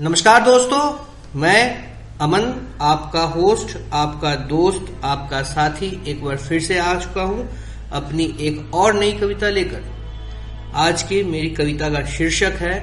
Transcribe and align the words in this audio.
नमस्कार 0.00 0.40
दोस्तों, 0.42 1.06
मैं 1.40 1.92
अमन, 2.18 2.42
आपका 2.80 3.20
होस्ट 3.22 3.76
आपका 3.92 4.34
दोस्त, 4.34 4.86
आपका 5.04 5.42
साथी 5.42 6.02
एक 6.08 6.24
बार 6.24 6.36
फिर 6.36 6.60
से 6.60 6.78
आ 6.78 6.94
चुका 7.00 7.22
हूँ 7.22 7.46
अपनी 7.92 8.24
एक 8.40 8.74
और 8.74 8.94
नई 8.94 9.12
कविता 9.12 9.48
लेकर। 9.48 9.84
आज 10.74 11.02
की 11.02 11.22
मेरी 11.22 11.50
कविता 11.50 11.90
का 11.90 12.04
शीर्षक 12.06 12.58
है, 12.60 12.74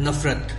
नफरत। 0.00 0.52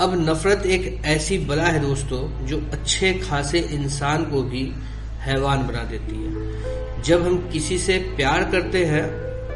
अब 0.00 0.14
नफरत 0.30 0.66
एक 0.66 1.02
ऐसी 1.04 1.38
बला 1.38 1.64
है 1.64 1.80
दोस्तों, 1.80 2.46
जो 2.46 2.58
अच्छे 2.72 3.12
खासे 3.14 3.58
इंसान 3.58 4.24
को 4.24 4.42
भी 4.42 4.72
हैवान 5.20 5.66
बना 5.66 5.84
देती 5.84 6.24
है। 6.24 7.02
जब 7.02 7.26
हम 7.26 7.50
किसी 7.52 7.78
से 7.78 7.98
प्यार 8.16 8.44
करते 8.44 8.84
हैं 8.84 9.08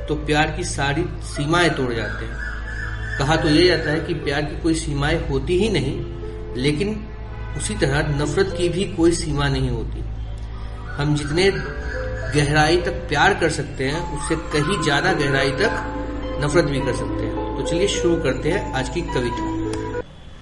तो 0.06 0.14
प्यार 0.16 0.50
की 0.50 0.64
सारी 0.64 1.04
सीमाएँ 1.24 1.70
तोड़ 1.70 1.92
जाते 1.94 2.24
हैं। 2.24 2.52
कहा 3.18 3.36
तो 3.36 3.48
यह 3.48 3.66
जाता 3.68 3.90
है 3.90 4.00
कि 4.00 4.14
प्यार 4.14 4.42
की 4.42 4.60
कोई 4.62 4.74
सीमाएँ 4.74 5.18
होती 5.28 5.58
ही 5.58 5.68
नहीं, 5.70 5.98
लेकिन 6.56 6.96
उसी 7.56 7.74
तरह 7.74 8.08
नफरत 8.16 8.54
की 8.58 8.68
भी 8.68 8.84
कोई 8.94 9.12
सीमा 9.12 9.48
नहीं 9.48 9.70
होती। 9.70 10.00
हम 10.96 11.14
जितने 11.16 11.50
गहराई 12.34 12.76
तक 12.76 12.92
प्यार 13.08 13.34
कर 13.34 13.50
सकते 13.50 13.84
हैं, 13.84 14.00
उससे 14.16 14.36
कहीं 14.52 14.82
ज़्यादा 14.82 15.12
गहराई 15.12 15.50
तक 15.50 16.40
नफरत 16.44 16.64
भी 16.64 16.80
कर 16.80 16.94
सकते 16.94 17.22
हैं। 17.22 17.56
तो 17.56 17.62
चलिए 17.62 17.88
शुरू 17.88 18.16
करते 18.16 18.50
हैं 18.50 18.72
आज 18.72 18.88
की 18.88 19.00
कविता। 19.00 19.52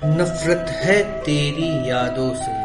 नफरत 0.07 0.71
है 0.77 1.03
तेरी 1.23 1.69
यादों 1.91 2.31
से, 2.35 2.61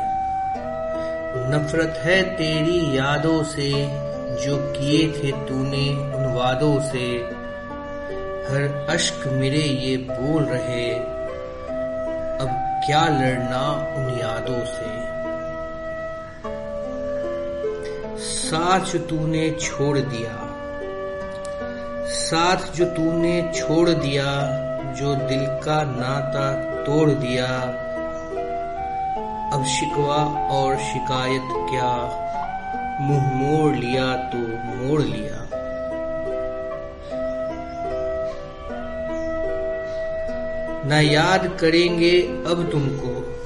नफरत 1.49 1.99
है 2.03 2.21
तेरी 2.37 2.79
यादों 2.97 3.43
से, 3.43 3.69
जो 4.37 4.57
किए 4.71 5.07
थे 5.07 5.31
तूने 5.47 5.87
उन 5.89 6.33
वादों 6.33 6.79
से 6.81 7.05
हर 8.47 8.85
अश्क 8.89 9.27
मेरे 9.27 9.61
ये 9.61 9.95
बोल 9.97 10.43
रहे, 10.43 10.91
अब 12.39 12.49
क्या 12.85 13.01
लड़ना 13.07 13.63
उन 13.97 14.09
यादों 14.19 14.59
से? 14.65 14.91
साथ 18.17 18.85
जो 18.85 18.99
तूने 18.99 19.49
छोड़ 19.51 19.97
दिया, 19.97 20.35
साथ 22.07 22.71
जो 22.75 22.85
तूने 22.85 23.35
छोड़ 23.55 23.89
दिया, 23.89 24.29
जो 24.93 25.15
दिल 25.15 25.45
का 25.65 25.81
नाता 25.83 26.51
तोड़ 26.83 27.09
दिया, 27.09 27.47
अब 29.53 29.65
शिकवा 29.65 30.23
और 30.51 30.77
शिकायत 30.77 31.49
क्या? 31.69 31.91
मुँह 33.01 33.31
मोड़ 33.33 33.75
लिया 33.75 34.15
तो 34.29 34.37
मोड़ 34.77 35.01
लिया। 35.01 35.56
ना 40.87 40.99
याद 40.99 41.57
करेंगे 41.61 42.21
अब 42.21 42.69
तुमको। 42.71 43.37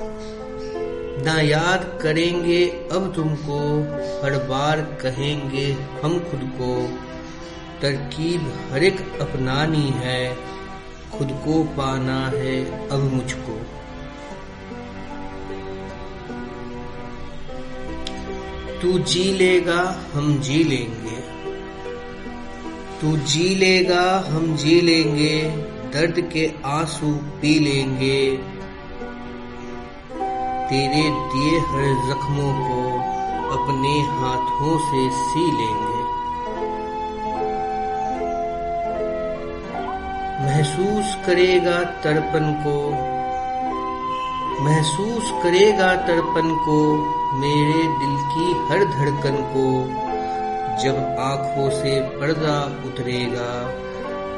ना 1.26 1.42
याद 1.42 2.00
करेंगे 2.02 2.66
अब 2.66 3.14
तुमको, 3.16 3.82
हर 4.24 4.48
बार 4.50 4.82
कहेंगे 4.82 5.78
हम 6.04 6.20
खुद 6.20 6.52
को। 6.62 6.90
तरकीब 7.82 8.54
हर 8.72 8.84
एक 8.84 9.00
अपनानी 9.22 9.94
है, 9.96 10.38
खुद 11.18 11.28
को 11.46 11.64
पाना 11.64 12.28
है 12.28 12.90
अब 12.90 13.00
मुझको। 13.14 13.62
तू 18.82 19.00
जी 19.00 19.34
लेगा, 19.34 20.02
हम 20.14 20.40
जी 20.40 20.64
लेंगे। 20.64 21.22
तू 23.02 23.18
जी 23.18 23.56
लेगा, 23.56 24.26
हम 24.30 24.56
जी 24.56 24.82
लेंगे। 24.82 25.71
दर्द 25.94 26.20
के 26.34 26.52
आँसू 26.66 27.08
पी 27.42 27.60
लेंगे। 27.60 28.38
तेरे 30.70 31.02
दिए 31.32 31.58
हर 31.60 31.88
जख्मों 32.10 32.52
को 32.60 32.78
अपने 33.52 33.92
हाथों 34.12 34.78
से 34.80 35.02
सी 35.12 35.44
लेंगे। 35.52 36.00
महसूस 40.42 41.16
करेगा 41.26 41.84
तड़पन 41.84 42.52
को, 42.64 42.78
महसूस 44.64 45.32
करेगा 45.44 45.96
तड़पन 46.08 46.56
को 46.66 46.80
मेरे 47.38 47.84
दिल 48.00 48.18
की 48.32 48.48
हर 48.70 48.86
धड़कन 48.86 49.44
को, 49.54 49.68
जब 50.84 51.16
आँखों 51.20 51.70
से 51.70 52.00
पर्दा 52.02 52.58
उतरेगा। 52.88 53.52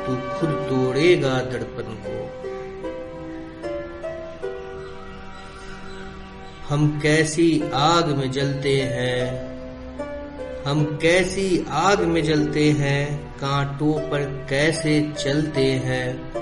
तू 0.05 0.15
खुद 0.29 0.49
तोड़ेगा 0.69 1.41
दर्पण 1.41 1.83
को। 1.83 2.21
हम 6.69 6.99
कैसी 6.99 7.63
आग 7.73 8.09
में 8.09 8.31
जलते 8.31 8.75
हैं, 8.81 9.53
हम 10.63 10.83
कैसी 11.01 11.65
आग 11.69 12.01
में 12.01 12.23
जलते 12.23 12.69
हैं, 12.71 13.33
कांटों 13.35 13.93
पर 14.09 14.23
कैसे 14.49 15.13
चलते 15.19 15.65
हैं। 15.85 16.33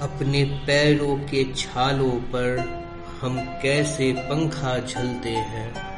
अपने 0.00 0.44
पैरों 0.66 1.16
के 1.16 1.44
छालों 1.54 2.10
पर 2.10 2.58
हम 3.20 3.38
कैसे 3.62 4.12
पंखा 4.12 4.78
झलते 4.78 5.30
हैं। 5.30 5.97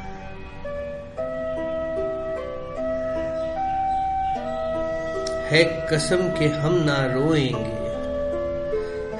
है 5.51 5.63
कसम 5.63 6.17
के 6.39 6.45
हम 6.45 6.73
ना 6.73 6.95
रोएँगे। 7.05 7.81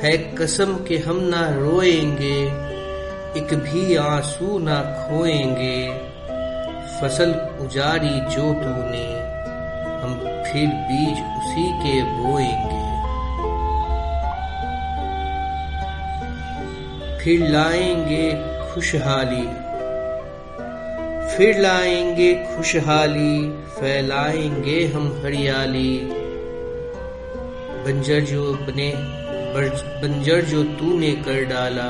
है 0.02 0.18
कसम 0.36 0.76
के 0.88 0.98
हम 0.98 1.20
ना 1.24 1.50
रोएँगे, 1.50 2.38
एक 3.40 3.54
भी 3.54 3.96
आँसू 3.96 4.60
ना 4.60 4.76
खोएँगे। 4.82 5.90
फ़सल 7.02 7.32
उजारी 7.62 8.14
जो 8.36 8.54
तूने, 8.54 9.04
हम 10.02 10.16
फिर 10.46 10.68
बीज 10.68 11.20
उसी 11.42 11.68
के 11.84 12.02
बोएँगे। 12.04 12.80
फिर 17.24 17.48
लाएँगे 17.50 18.32
खुशहाली, 18.74 19.46
फिर 21.36 21.60
लाएँगे 21.60 22.34
खुशहाली, 22.56 23.50
फैलाएँगे 23.80 24.86
हम 24.88 25.22
हरियाली। 25.26 26.21
बंजर 27.86 28.20
जो 28.26 28.54
बने 28.68 28.92
बंजर 30.02 30.42
जो 30.46 30.64
तूने 30.80 31.12
कर 31.24 31.44
डाला, 31.46 31.88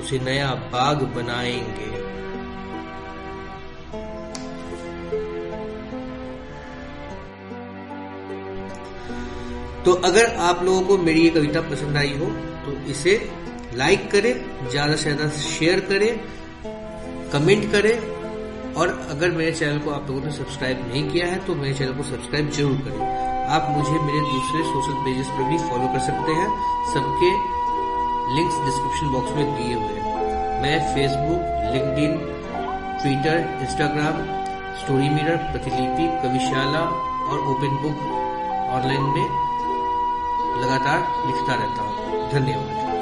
उसे 0.00 0.18
नया 0.20 0.48
बाग 0.72 1.02
बनाएँगे। 1.16 1.90
तो 9.84 9.92
अगर 10.04 10.34
आप 10.42 10.62
लोगों 10.64 10.80
को 10.82 10.96
मेरी 10.98 11.22
ये 11.22 11.30
कविता 11.30 11.60
पसंद 11.70 11.96
आई 11.96 12.16
हो 12.18 12.26
तो 12.64 12.72
इसे 12.90 13.14
लाइक 13.74 14.10
करें, 14.10 14.34
ज़्यादा 14.70 14.94
से 14.94 15.02
ज़्यादा 15.04 15.28
शेयर 15.30 15.80
करें, 15.90 16.18
कमेंट 17.32 17.70
करें, 17.72 17.96
और 18.74 18.98
अगर 19.10 19.30
मेरे 19.32 19.52
चैनल 19.52 19.78
को 19.78 19.90
आप 19.90 20.08
लोगों 20.08 20.22
ने 20.22 20.30
सब्सक्राइब 20.32 20.88
नहीं 20.88 21.08
किया 21.10 21.26
है 21.26 21.44
तो 21.46 21.54
मेरे 21.54 21.74
चैनल 21.74 21.92
को 21.92 22.02
सब्सक्राइब 22.04 22.50
ज़रूर 22.50 22.76
करें। 22.78 23.35
आप 23.46 23.66
मुझे 23.70 23.98
मेरे 23.98 24.20
दूसरे 24.20 24.62
सोशल 24.64 24.94
पेजेस 25.04 25.28
पर 25.28 25.42
भी 25.42 25.58
फॉलो 25.58 25.88
कर 25.88 25.98
सकते 25.98 26.32
हैं। 26.32 26.48
सबके 26.94 27.30
लिंक्स 28.34 28.56
डिस्क्रिप्शन 28.64 29.12
बॉक्स 29.12 29.32
में 29.32 29.54
दिए 29.56 29.74
हुए 29.74 29.98
हैं। 29.98 30.62
मैं 30.62 30.94
Facebook 30.94 31.42
LinkedIn 31.74 32.34
Twitter 33.02 33.38
Instagram 33.62 34.18
story 34.76 35.08
mirror 35.08 35.36
Pratilipi, 35.36 36.08
Kavishala 36.22 36.82
और 37.28 37.38
ओपन 37.48 37.78
बुक 37.82 38.02
ऑनलाइन 38.70 39.02
में 39.02 39.28
लगातार 40.62 41.26
लिखता 41.26 41.54
रहता 41.54 41.82
हूँ। 41.82 42.30
धन्यवाद। 42.30 42.95